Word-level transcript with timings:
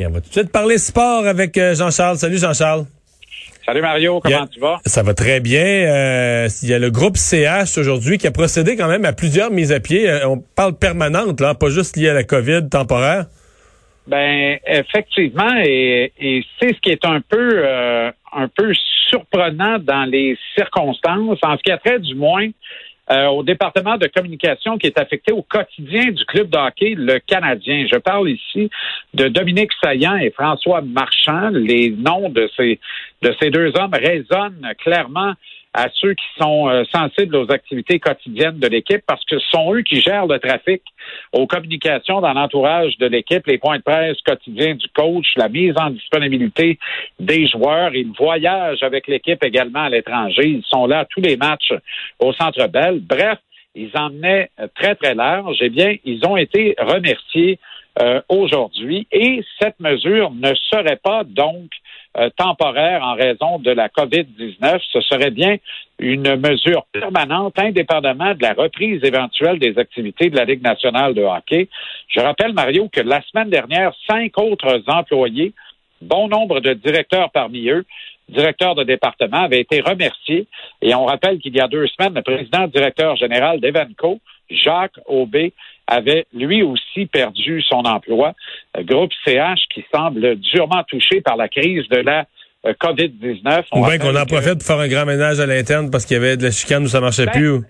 Et 0.00 0.06
on 0.06 0.10
va 0.10 0.20
tout 0.20 0.28
de 0.28 0.32
suite 0.32 0.50
parler 0.50 0.78
sport 0.78 1.26
avec 1.26 1.56
euh, 1.56 1.74
Jean-Charles. 1.74 2.16
Salut 2.16 2.38
Jean-Charles. 2.38 2.84
Salut 3.64 3.80
Mario, 3.80 4.20
comment 4.20 4.46
tu 4.46 4.60
vas? 4.60 4.78
Ça 4.84 5.02
va 5.02 5.14
très 5.14 5.40
bien. 5.40 5.64
Euh, 5.64 6.48
il 6.62 6.68
y 6.68 6.74
a 6.74 6.78
le 6.78 6.90
groupe 6.90 7.16
CH 7.16 7.78
aujourd'hui 7.78 8.18
qui 8.18 8.26
a 8.26 8.30
procédé 8.30 8.76
quand 8.76 8.88
même 8.88 9.04
à 9.04 9.12
plusieurs 9.12 9.50
mises 9.50 9.72
à 9.72 9.80
pied. 9.80 10.08
Euh, 10.08 10.28
on 10.28 10.38
parle 10.38 10.76
permanente, 10.76 11.40
là, 11.40 11.54
pas 11.54 11.70
juste 11.70 11.96
lié 11.96 12.08
à 12.10 12.14
la 12.14 12.24
COVID 12.24 12.68
temporaire. 12.70 13.26
Ben 14.06 14.58
effectivement, 14.66 15.50
et, 15.64 16.12
c'est 16.60 16.74
ce 16.74 16.80
qui 16.80 16.90
est 16.90 17.06
un 17.06 17.22
peu 17.22 17.66
un 17.66 18.48
peu 18.48 18.74
surprenant 19.08 19.78
dans 19.78 20.04
les 20.04 20.36
circonstances, 20.54 21.38
en 21.42 21.56
ce 21.56 21.62
qui 21.62 21.70
a 21.70 21.78
trait 21.78 22.00
du 22.00 22.14
moins 22.14 22.48
euh, 23.10 23.26
au 23.26 23.42
département 23.42 23.98
de 23.98 24.06
communication 24.06 24.78
qui 24.78 24.86
est 24.86 24.98
affecté 24.98 25.32
au 25.32 25.42
quotidien 25.42 26.10
du 26.10 26.24
club 26.24 26.48
de 26.48 26.56
hockey, 26.56 26.94
le 26.96 27.18
Canadien. 27.18 27.86
Je 27.90 27.98
parle 27.98 28.30
ici 28.30 28.70
de 29.12 29.28
Dominique 29.28 29.72
Saillant 29.82 30.16
et 30.16 30.30
François 30.30 30.80
Marchand. 30.80 31.50
Les 31.50 31.90
noms 31.90 32.30
de 32.30 32.48
ces, 32.56 32.80
de 33.22 33.34
ces 33.40 33.50
deux 33.50 33.72
hommes 33.78 33.92
résonnent 33.92 34.72
clairement 34.78 35.34
à 35.74 35.88
ceux 35.92 36.14
qui 36.14 36.24
sont 36.40 36.68
euh, 36.68 36.84
sensibles 36.94 37.34
aux 37.34 37.50
activités 37.50 37.98
quotidiennes 37.98 38.60
de 38.60 38.68
l'équipe 38.68 39.02
parce 39.06 39.24
que 39.24 39.38
ce 39.40 39.46
sont 39.50 39.74
eux 39.74 39.82
qui 39.82 40.00
gèrent 40.00 40.26
le 40.26 40.38
trafic 40.38 40.82
aux 41.32 41.48
communications 41.48 42.20
dans 42.20 42.32
l'entourage 42.32 42.96
de 42.98 43.06
l'équipe, 43.06 43.44
les 43.48 43.58
points 43.58 43.78
de 43.78 43.82
presse 43.82 44.16
quotidiens 44.24 44.76
du 44.76 44.86
coach, 44.94 45.26
la 45.36 45.48
mise 45.48 45.74
en 45.76 45.90
disponibilité 45.90 46.78
des 47.18 47.48
joueurs. 47.48 47.94
Ils 47.94 48.12
voyagent 48.16 48.84
avec 48.84 49.08
l'équipe 49.08 49.42
également 49.42 49.82
à 49.82 49.90
l'étranger. 49.90 50.46
Ils 50.46 50.64
sont 50.64 50.86
là 50.86 51.06
tous 51.10 51.20
les 51.20 51.36
matchs 51.36 51.72
au 52.20 52.32
Centre 52.32 52.68
Bell. 52.68 53.00
Bref, 53.00 53.38
ils 53.74 53.90
emmenaient 53.94 54.50
très, 54.76 54.94
très 54.94 55.16
large. 55.16 55.56
Eh 55.60 55.70
bien, 55.70 55.96
ils 56.04 56.24
ont 56.24 56.36
été 56.36 56.76
remerciés 56.78 57.58
euh, 58.00 58.20
aujourd'hui 58.28 59.06
et 59.12 59.44
cette 59.60 59.78
mesure 59.78 60.32
ne 60.32 60.52
serait 60.54 60.98
pas 61.02 61.22
donc 61.24 61.70
euh, 62.16 62.30
temporaire 62.36 63.02
en 63.02 63.14
raison 63.14 63.58
de 63.58 63.70
la 63.70 63.88
COVID-19. 63.88 64.80
Ce 64.92 65.00
serait 65.00 65.30
bien 65.30 65.56
une 65.98 66.36
mesure 66.36 66.86
permanente, 66.92 67.58
indépendamment 67.58 68.34
de 68.34 68.42
la 68.42 68.52
reprise 68.52 69.02
éventuelle 69.04 69.58
des 69.58 69.78
activités 69.78 70.30
de 70.30 70.36
la 70.36 70.44
Ligue 70.44 70.62
nationale 70.62 71.14
de 71.14 71.22
hockey. 71.22 71.68
Je 72.08 72.20
rappelle, 72.20 72.52
Mario, 72.52 72.88
que 72.88 73.00
la 73.00 73.22
semaine 73.22 73.50
dernière, 73.50 73.92
cinq 74.08 74.38
autres 74.38 74.82
employés, 74.86 75.52
bon 76.02 76.28
nombre 76.28 76.60
de 76.60 76.74
directeurs 76.74 77.30
parmi 77.30 77.68
eux, 77.68 77.84
directeurs 78.28 78.74
de 78.74 78.84
département, 78.84 79.42
avaient 79.42 79.60
été 79.60 79.80
remerciés. 79.80 80.46
Et 80.82 80.94
on 80.94 81.06
rappelle 81.06 81.38
qu'il 81.38 81.54
y 81.54 81.60
a 81.60 81.68
deux 81.68 81.86
semaines, 81.88 82.14
le 82.14 82.22
président 82.22 82.66
directeur 82.66 83.16
général 83.16 83.60
d'Evenco, 83.60 84.20
Jacques 84.50 84.98
Aubé, 85.06 85.52
avait 85.86 86.26
lui 86.32 86.62
aussi 86.62 87.06
perdu 87.06 87.62
son 87.62 87.84
emploi. 87.84 88.34
Groupe 88.82 89.12
CH 89.24 89.60
qui 89.72 89.84
semble 89.94 90.36
durement 90.36 90.82
touché 90.88 91.20
par 91.20 91.36
la 91.36 91.48
crise 91.48 91.88
de 91.88 91.98
la 91.98 92.26
euh, 92.66 92.72
COVID-19. 92.80 93.64
Ou 93.72 93.86
bien 93.86 93.98
qu'on 93.98 94.16
en 94.16 94.26
profite 94.26 94.54
pour 94.54 94.66
faire 94.66 94.78
un 94.78 94.88
grand 94.88 95.04
ménage 95.04 95.40
à 95.40 95.46
l'interne 95.46 95.90
parce 95.90 96.06
qu'il 96.06 96.14
y 96.14 96.20
avait 96.20 96.36
de 96.36 96.44
la 96.44 96.50
chicane 96.50 96.84
où 96.84 96.88
ça 96.88 97.00
marchait 97.00 97.26
ben, 97.26 97.32
plus. 97.32 97.60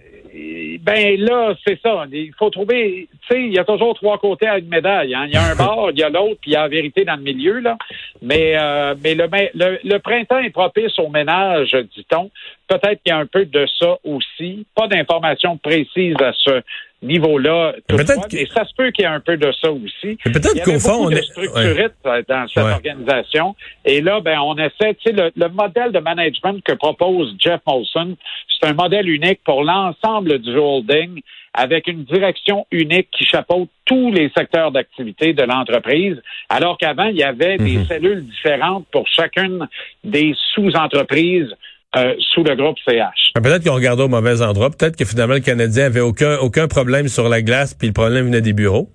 Ben 0.80 1.18
là, 1.18 1.54
c'est 1.66 1.80
ça. 1.80 2.04
Il 2.12 2.32
faut 2.38 2.50
trouver, 2.50 3.08
tu 3.28 3.34
sais, 3.34 3.42
il 3.42 3.54
y 3.54 3.58
a 3.58 3.64
toujours 3.64 3.94
trois 3.94 4.18
côtés 4.18 4.46
à 4.46 4.58
une 4.58 4.68
médaille. 4.68 5.14
Hein. 5.14 5.24
Il 5.26 5.32
y 5.32 5.36
a 5.36 5.44
un 5.44 5.54
bord, 5.56 5.90
il 5.92 5.98
y 5.98 6.02
a 6.02 6.10
l'autre, 6.10 6.38
puis 6.40 6.50
il 6.50 6.54
y 6.54 6.56
a 6.56 6.62
la 6.62 6.68
vérité 6.68 7.04
dans 7.04 7.16
le 7.16 7.22
milieu 7.22 7.60
là. 7.60 7.76
Mais 8.22 8.54
euh, 8.58 8.94
mais 9.02 9.14
le, 9.14 9.26
le, 9.54 9.78
le 9.82 9.98
printemps 9.98 10.38
est 10.38 10.50
propice 10.50 10.98
au 10.98 11.08
ménage, 11.08 11.76
dit-on. 11.96 12.30
Peut-être 12.68 13.02
qu'il 13.02 13.08
y 13.08 13.12
a 13.12 13.18
un 13.18 13.26
peu 13.26 13.44
de 13.46 13.66
ça 13.78 13.96
aussi. 14.04 14.66
Pas 14.74 14.86
d'informations 14.86 15.56
précises 15.56 16.16
à 16.20 16.32
ce 16.32 16.62
niveau-là. 17.04 17.74
Mais 17.90 18.04
ça 18.04 18.64
se 18.64 18.74
peut 18.76 18.90
qu'il 18.90 19.04
y 19.04 19.06
ait 19.06 19.10
un 19.10 19.20
peu 19.20 19.36
de 19.36 19.52
ça 19.52 19.70
aussi. 19.70 20.16
Peut-être 20.24 20.62
qu'au 20.64 20.78
fond, 20.78 21.06
on 21.06 21.10
est 21.10 21.22
structuré 21.22 21.88
dans 22.04 22.46
cette 22.48 22.64
organisation. 22.64 23.54
Et 23.84 24.00
là, 24.00 24.20
ben, 24.20 24.38
on 24.40 24.56
essaie, 24.56 24.94
tu 24.94 25.10
sais, 25.10 25.12
le, 25.12 25.30
le, 25.36 25.48
modèle 25.48 25.92
de 25.92 26.00
management 26.00 26.62
que 26.64 26.72
propose 26.72 27.34
Jeff 27.38 27.60
Molson, 27.66 28.16
c'est 28.48 28.68
un 28.68 28.74
modèle 28.74 29.08
unique 29.08 29.40
pour 29.44 29.62
l'ensemble 29.62 30.38
du 30.38 30.56
holding 30.56 31.20
avec 31.54 31.86
une 31.86 32.02
direction 32.04 32.66
unique 32.72 33.08
qui 33.12 33.24
chapeaute 33.24 33.68
tous 33.84 34.10
les 34.10 34.30
secteurs 34.36 34.72
d'activité 34.72 35.32
de 35.32 35.42
l'entreprise, 35.44 36.20
alors 36.48 36.76
qu'avant, 36.78 37.04
il 37.04 37.16
y 37.16 37.22
avait 37.22 37.58
des 37.58 37.78
mhm. 37.78 37.86
cellules 37.86 38.24
différentes 38.26 38.86
pour 38.90 39.06
chacune 39.06 39.68
des 40.02 40.34
sous-entreprises 40.54 41.54
euh, 41.96 42.14
sous 42.32 42.42
le 42.42 42.54
groupe 42.56 42.76
CH. 42.84 43.32
Ben, 43.34 43.42
peut-être 43.42 43.64
qu'on 43.64 43.74
regardait 43.74 44.02
au 44.02 44.08
mauvais 44.08 44.42
endroit. 44.42 44.70
Peut-être 44.70 44.96
que 44.96 45.04
finalement, 45.04 45.34
le 45.34 45.40
Canadien 45.40 45.86
avait 45.86 46.00
aucun, 46.00 46.36
aucun 46.38 46.68
problème 46.68 47.08
sur 47.08 47.28
la 47.28 47.42
glace, 47.42 47.74
puis 47.74 47.88
le 47.88 47.92
problème 47.92 48.26
venait 48.26 48.40
des 48.40 48.52
bureaux. 48.52 48.90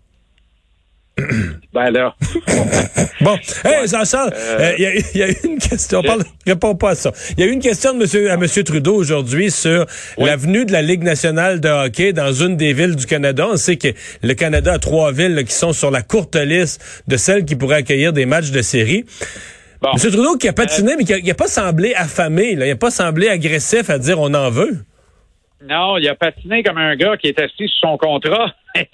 ben 1.74 1.92
là. 1.92 2.16
bon, 3.22 3.38
hey, 3.66 3.88
Jean-Charles, 3.88 4.32
il 4.34 4.86
euh, 4.86 4.92
euh, 4.92 5.02
y, 5.16 5.24
a 5.24 5.28
une 5.44 5.60
question. 5.60 6.02
Parle, 6.02 6.24
réponds 6.46 6.76
pas 6.76 6.92
à 6.92 6.96
ça. 6.96 7.12
Il 7.38 7.44
y 7.44 7.48
a 7.48 7.50
eu 7.50 7.52
une 7.52 7.62
question 7.62 7.94
de 7.94 8.00
monsieur, 8.00 8.32
à 8.32 8.36
M. 8.36 8.46
Trudeau 8.48 8.96
aujourd'hui 8.96 9.52
sur 9.52 9.86
l'avenue 10.18 10.66
de 10.66 10.72
la 10.72 10.82
Ligue 10.82 11.04
nationale 11.04 11.60
de 11.60 11.70
hockey 11.70 12.14
dans 12.14 12.32
une 12.32 12.58
des 12.58 12.74
villes 12.74 12.96
du 12.96 13.06
Canada. 13.06 13.48
On 13.52 13.58
sait 13.58 13.78
que 13.78 13.90
le 14.24 14.34
Canada 14.34 14.74
a 14.74 14.80
trois 14.80 15.12
villes 15.12 15.44
qui 15.46 15.54
sont 15.54 15.74
sur 15.74 15.92
la 15.92 16.02
courte 16.02 16.36
liste 16.36 17.04
de 17.08 17.18
celles 17.18 17.46
qui 17.46 17.56
pourraient 17.56 17.78
accueillir 17.78 18.14
des 18.14 18.26
matchs 18.26 18.52
de 18.52 18.62
série. 18.62 19.06
M. 19.82 19.98
Trudeau 19.98 20.38
qui 20.38 20.48
a 20.48 20.54
patiné, 20.54 20.96
mais 20.98 21.06
qui 21.06 21.24
n'a 21.24 21.34
pas 21.34 21.48
semblé 21.48 21.94
affamé, 21.94 22.56
là. 22.56 22.66
il 22.66 22.70
n'a 22.70 22.76
pas 22.76 22.92
semblé 22.92 23.30
agressif 23.30 23.90
à 23.90 23.98
dire 23.98 24.20
on 24.20 24.34
en 24.34 24.50
veut. 24.50 24.80
Non, 25.62 25.98
il 25.98 26.08
a 26.08 26.16
patiné 26.16 26.64
comme 26.64 26.78
un 26.78 26.96
gars 26.96 27.18
qui 27.18 27.28
est 27.28 27.40
assis 27.40 27.68
sur 27.68 27.90
son 27.90 27.98
contrat. 27.98 28.54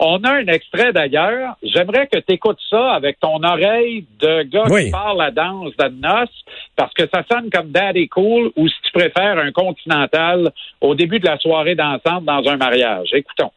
On 0.00 0.22
a 0.22 0.32
un 0.32 0.46
extrait 0.46 0.92
d'ailleurs. 0.92 1.56
J'aimerais 1.62 2.08
que 2.08 2.18
tu 2.18 2.34
écoutes 2.34 2.58
ça 2.68 2.92
avec 2.92 3.18
ton 3.20 3.42
oreille 3.42 4.04
de 4.20 4.42
gars 4.42 4.64
qui 4.64 4.90
parle 4.90 5.18
la 5.18 5.30
danse 5.30 5.74
de 5.78 5.88
noces, 5.88 6.44
parce 6.76 6.92
que 6.92 7.04
ça 7.12 7.22
sonne 7.30 7.48
comme 7.50 7.70
Daddy 7.70 8.08
Cool 8.08 8.50
ou 8.56 8.68
si 8.68 8.74
tu 8.84 8.92
préfères 8.92 9.38
un 9.38 9.50
continental 9.50 10.50
au 10.82 10.94
début 10.94 11.20
de 11.20 11.26
la 11.26 11.38
soirée 11.38 11.74
dansante 11.74 12.24
dans 12.24 12.46
un 12.46 12.58
mariage. 12.58 13.08
Écoutons. 13.14 13.50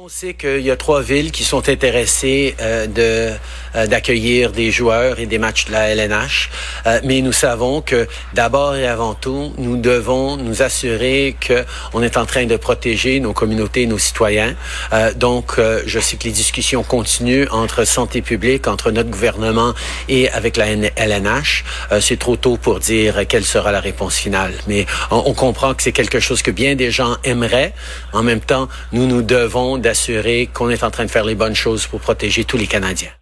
On 0.00 0.08
sait 0.08 0.34
qu'il 0.34 0.60
y 0.60 0.70
a 0.70 0.76
trois 0.76 1.02
villes 1.02 1.32
qui 1.32 1.42
sont 1.42 1.68
intéressées 1.68 2.54
euh, 2.60 2.86
de 2.86 3.36
euh, 3.74 3.86
d'accueillir 3.88 4.52
des 4.52 4.70
joueurs 4.70 5.18
et 5.18 5.26
des 5.26 5.38
matchs 5.38 5.64
de 5.64 5.72
la 5.72 5.88
LNH, 5.88 6.50
euh, 6.86 7.00
mais 7.02 7.20
nous 7.20 7.32
savons 7.32 7.80
que 7.80 8.06
d'abord 8.32 8.76
et 8.76 8.86
avant 8.86 9.14
tout, 9.14 9.52
nous 9.58 9.76
devons 9.76 10.36
nous 10.36 10.62
assurer 10.62 11.34
que 11.40 11.64
on 11.94 12.02
est 12.04 12.16
en 12.16 12.26
train 12.26 12.46
de 12.46 12.56
protéger 12.56 13.18
nos 13.18 13.32
communautés, 13.32 13.86
nos 13.86 13.98
citoyens. 13.98 14.54
donc, 15.16 15.56
je 15.86 15.98
sais 15.98 16.16
que 16.16 16.24
les 16.24 16.30
discussions 16.30 16.84
continuent 16.84 17.48
entre 17.50 17.84
santé 17.84 18.22
publique, 18.22 18.68
entre 18.68 18.92
notre 18.92 19.10
gouvernement 19.10 19.74
et 20.08 20.30
avec 20.30 20.56
la 20.56 20.66
LNH. 20.68 21.64
c'est 22.00 22.18
trop 22.18 22.36
tôt 22.36 22.56
pour 22.56 22.78
dire 22.78 23.26
quelle 23.28 23.44
sera 23.44 23.72
la 23.72 23.80
réponse 23.80 24.14
finale, 24.14 24.52
mais 24.68 24.86
on, 25.10 25.24
on 25.26 25.34
comprend 25.34 25.74
que 25.74 25.82
c'est 25.82 25.92
quelque 25.92 26.20
chose 26.20 26.42
que 26.42 26.52
bien 26.52 26.76
des 26.76 26.90
gens 26.92 27.16
aimeraient. 27.24 27.74
En 28.12 28.22
même 28.22 28.40
temps, 28.40 28.68
nous 28.92 29.06
nous 29.06 29.22
devons 29.22 29.78
d'assurer 29.88 30.48
qu'on 30.52 30.68
est 30.68 30.84
en 30.84 30.90
train 30.90 31.06
de 31.06 31.10
faire 31.10 31.24
les 31.24 31.34
bonnes 31.34 31.54
choses 31.54 31.86
pour 31.86 32.00
protéger 32.00 32.44
tous 32.44 32.58
les 32.58 32.66
Canadiens. 32.66 33.14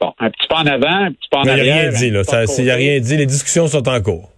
Bon, 0.00 0.10
un 0.18 0.30
petit 0.30 0.46
pas 0.48 0.60
en 0.60 0.66
avant, 0.66 1.04
un 1.06 1.12
petit 1.12 1.28
pas 1.30 1.38
en 1.40 1.46
arrière. 1.46 1.58
Il 1.58 1.64
n'y 1.64 1.70
a 1.70 1.80
rien 1.80 1.90
dit, 1.90 2.10
là. 2.10 2.22
Il 2.58 2.64
n'y 2.64 2.70
a 2.70 2.74
rien 2.74 3.00
dit. 3.00 3.16
Les 3.16 3.26
discussions 3.26 3.66
sont 3.66 3.86
en 3.86 4.00
cours. 4.00 4.30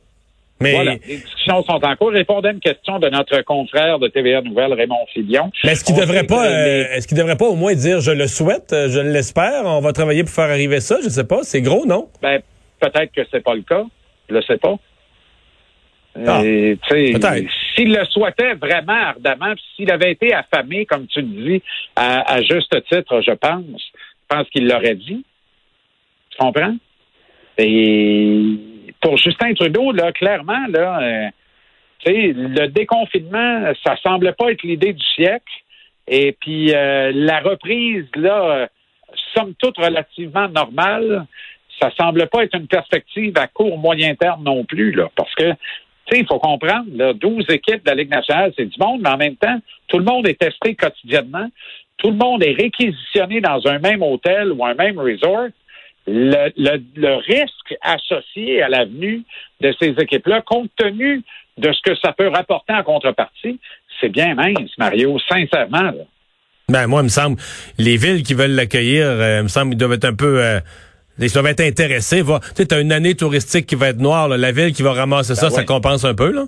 Mais... 0.61 0.73
Voilà, 0.75 0.97
les 1.07 1.17
discussions 1.17 1.63
sont 1.63 1.81
en 1.81 1.97
cours. 1.97 2.11
Je 2.11 2.19
répondais 2.19 2.49
à 2.49 2.53
une 2.53 2.61
question 2.61 2.99
de 2.99 3.09
notre 3.09 3.41
confrère 3.43 4.01
de 4.01 4.09
TVA 4.09 4.43
Nouvelle, 4.43 4.73
Raymond 4.73 5.07
Filion. 5.15 5.53
Mais 5.63 5.73
est-ce 5.73 5.85
qu'il 5.85 5.95
devrait 5.95 6.25
pas, 6.25 6.45
euh, 6.47 6.87
est-ce 6.93 7.07
qu'il 7.07 7.17
devrait 7.17 7.37
pas 7.37 7.47
au 7.47 7.55
moins 7.55 7.75
dire 7.75 8.01
je 8.01 8.11
le 8.11 8.27
souhaite, 8.27 8.73
euh, 8.73 8.89
je 8.89 8.99
l'espère, 8.99 9.63
on 9.65 9.81
va 9.81 9.93
travailler 9.93 10.25
pour 10.25 10.33
faire 10.33 10.51
arriver 10.51 10.81
ça, 10.81 10.97
je 11.05 11.09
sais 11.09 11.25
pas, 11.25 11.45
c'est 11.45 11.63
gros, 11.63 11.87
non? 11.87 12.09
Ben, 12.21 12.41
peut-être 12.81 13.13
que 13.13 13.21
c'est 13.31 13.45
pas 13.45 13.55
le 13.55 13.63
cas. 13.63 13.85
Je 14.29 14.35
le 14.35 14.43
sais 14.43 14.59
pas. 14.59 14.75
Ah, 16.27 16.41
peut-être 16.43 17.49
s'il 17.79 17.93
le 17.93 18.05
souhaitait 18.07 18.55
vraiment 18.55 18.93
ardemment, 18.93 19.55
s'il 19.77 19.91
avait 19.91 20.11
été 20.11 20.35
affamé, 20.35 20.85
comme 20.85 21.07
tu 21.07 21.21
le 21.21 21.27
dis, 21.27 21.63
à, 21.95 22.43
juste 22.43 22.75
titre, 22.91 23.21
je 23.21 23.33
pense, 23.33 23.65
je 23.67 24.37
pense 24.37 24.49
qu'il 24.51 24.67
l'aurait 24.67 24.97
dit. 24.97 25.25
Tu 26.31 26.39
comprends? 26.39 26.77
Et 27.57 28.55
pour 29.01 29.17
Justin 29.17 29.55
Trudeau, 29.55 29.93
là, 29.93 30.13
clairement, 30.13 30.67
là, 30.69 31.01
euh, 31.03 31.29
le 32.07 32.67
déconfinement, 32.67 33.73
ça 33.85 33.97
semble 34.03 34.35
pas 34.35 34.51
être 34.51 34.63
l'idée 34.63 34.93
du 34.93 35.05
siècle. 35.15 35.53
Et 36.07 36.33
puis 36.33 36.75
euh, 36.75 37.13
la 37.15 37.41
reprise, 37.41 38.07
là, 38.17 38.69
somme 39.35 39.55
toute 39.59 39.77
relativement 39.77 40.49
normale, 40.49 41.27
ça 41.81 41.91
semble 41.97 42.27
pas 42.29 42.45
être 42.45 42.57
une 42.57 42.67
perspective 42.67 43.35
à 43.37 43.47
court 43.47 43.79
moyen 43.79 44.15
terme 44.15 44.43
non 44.43 44.65
plus, 44.65 44.93
là, 44.93 45.09
parce 45.15 45.35
que 45.35 45.53
il 46.17 46.27
faut 46.27 46.39
comprendre, 46.39 46.87
là, 46.95 47.13
12 47.13 47.45
équipes 47.51 47.85
de 47.85 47.91
la 47.91 47.95
Ligue 47.95 48.11
nationale, 48.11 48.53
c'est 48.57 48.67
du 48.67 48.79
monde, 48.79 49.01
mais 49.03 49.11
en 49.11 49.17
même 49.17 49.37
temps, 49.37 49.59
tout 49.89 49.99
le 49.99 50.05
monde 50.05 50.27
est 50.27 50.39
testé 50.39 50.75
quotidiennement. 50.75 51.49
Tout 51.99 52.11
le 52.11 52.17
monde 52.17 52.43
est 52.45 52.53
réquisitionné 52.53 53.41
dans 53.41 53.67
un 53.67 53.79
même 53.79 54.03
hôtel 54.03 54.53
ou 54.53 54.65
un 54.65 54.75
même 54.75 54.99
resort. 54.99 55.49
Le, 56.07 57.17
risque 57.21 57.77
associé 57.83 58.63
à 58.63 58.69
l'avenue 58.69 59.23
de 59.61 59.75
ces 59.79 59.91
équipes-là, 59.91 60.41
compte 60.43 60.71
tenu 60.77 61.23
de 61.59 61.73
ce 61.73 61.83
que 61.83 61.97
ça 62.03 62.13
peut 62.13 62.29
rapporter 62.29 62.73
en 62.73 62.83
contrepartie, 62.83 63.59
c'est 64.01 64.09
bien 64.09 64.35
mince, 64.35 64.71
Mario, 64.79 65.19
sincèrement. 65.29 65.93
Ben, 66.69 66.87
moi, 66.87 67.01
il 67.01 67.05
me 67.05 67.09
semble, 67.09 67.37
les 67.79 67.97
villes 67.97 68.23
qui 68.23 68.35
veulent 68.35 68.55
l'accueillir, 68.55 69.07
euh, 69.07 69.39
il 69.41 69.43
me 69.45 69.49
semble, 69.49 69.75
ils 69.75 69.77
doivent 69.77 69.93
être 69.93 70.05
un 70.05 70.15
peu... 70.15 70.43
Euh, 70.43 70.61
ils 71.19 71.33
doivent 71.33 71.47
être 71.47 71.61
intéressés. 71.61 72.23
Tu 72.23 72.33
sais, 72.55 72.73
as 72.73 72.81
une 72.81 72.93
année 72.93 73.15
touristique 73.15 73.67
qui 73.67 73.75
va 73.75 73.89
être 73.89 73.99
noire. 73.99 74.29
La 74.29 74.53
ville 74.53 74.73
qui 74.73 74.83
va 74.83 74.93
ramasser 74.93 75.35
ça, 75.35 75.49
ben 75.49 75.55
ça 75.55 75.65
compense 75.65 76.05
un 76.05 76.15
peu, 76.15 76.31
là? 76.31 76.45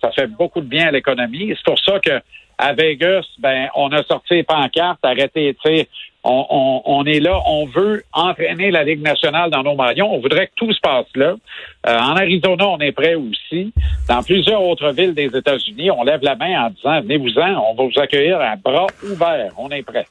Ça 0.00 0.10
fait 0.10 0.26
beaucoup 0.26 0.60
de 0.60 0.66
bien 0.66 0.88
à 0.88 0.90
l'économie. 0.90 1.52
C'est 1.56 1.64
pour 1.64 1.78
ça 1.78 1.98
que 2.00 2.20
à 2.58 2.72
Vegas, 2.72 3.24
ben, 3.38 3.68
on 3.74 3.88
a 3.92 4.02
sorti 4.04 4.34
les 4.34 4.42
pancartes, 4.42 5.04
arrêté, 5.04 5.54
tu 5.62 5.76
sais, 5.76 5.88
on, 6.28 7.04
est 7.06 7.20
là, 7.20 7.38
on 7.46 7.66
veut 7.66 8.02
entraîner 8.12 8.72
la 8.72 8.82
Ligue 8.82 9.02
nationale 9.02 9.50
dans 9.50 9.62
nos 9.62 9.76
maillons. 9.76 10.12
On 10.12 10.18
voudrait 10.18 10.48
que 10.48 10.52
tout 10.56 10.72
se 10.72 10.80
passe 10.80 11.06
là. 11.14 11.36
Euh, 11.86 11.98
en 11.98 12.16
Arizona, 12.16 12.66
on 12.66 12.78
est 12.78 12.90
prêt 12.90 13.14
aussi. 13.14 13.72
Dans 14.08 14.22
plusieurs 14.24 14.62
autres 14.62 14.90
villes 14.90 15.14
des 15.14 15.26
États-Unis, 15.26 15.90
on 15.92 16.02
lève 16.02 16.22
la 16.22 16.34
main 16.34 16.66
en 16.66 16.70
disant 16.70 17.00
venez-vous-en, 17.02 17.70
on 17.70 17.74
va 17.74 17.84
vous 17.84 18.00
accueillir 18.00 18.40
à 18.40 18.56
bras 18.56 18.88
ouverts. 19.04 19.52
On 19.56 19.68
est 19.70 19.82
prêt. 19.82 20.06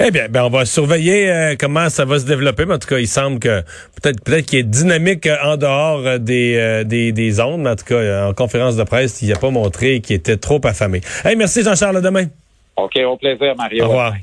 Eh 0.00 0.10
bien, 0.10 0.28
ben 0.28 0.44
on 0.44 0.50
va 0.50 0.64
surveiller 0.64 1.30
euh, 1.30 1.54
comment 1.58 1.88
ça 1.88 2.04
va 2.04 2.18
se 2.18 2.26
développer. 2.26 2.66
Mais 2.66 2.74
en 2.74 2.78
tout 2.78 2.88
cas, 2.88 2.98
il 2.98 3.06
semble 3.06 3.38
que 3.38 3.60
peut-être 4.00 4.22
peut-être 4.24 4.46
qu'il 4.46 4.58
est 4.58 4.64
dynamique 4.64 5.26
euh, 5.26 5.36
en 5.44 5.56
dehors 5.56 6.18
des, 6.18 6.82
des, 6.84 7.12
des 7.12 7.40
ondes. 7.40 7.62
Mais 7.62 7.70
en 7.70 7.76
tout 7.76 7.84
cas, 7.84 8.26
en 8.28 8.34
conférence 8.34 8.76
de 8.76 8.82
presse, 8.84 9.22
il 9.22 9.28
n'a 9.28 9.36
pas 9.36 9.50
montré 9.50 10.00
qu'il 10.00 10.16
était 10.16 10.36
trop 10.36 10.60
affamé. 10.64 11.00
Hey, 11.24 11.36
merci 11.36 11.62
Jean-Charles. 11.62 11.98
À 11.98 12.00
demain. 12.00 12.26
OK, 12.76 12.96
au 13.06 13.16
plaisir, 13.16 13.54
Mario. 13.56 13.84
Au 13.84 13.88
revoir. 13.88 14.14